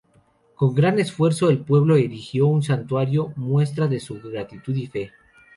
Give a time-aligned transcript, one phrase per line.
[0.55, 5.11] Con gran esfuerzo el pueblo erigió un Santuario, muestra de su gratitud y fe.